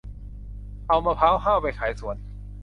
[0.87, 2.15] เอามะพร้าวห้าวไปขายสวน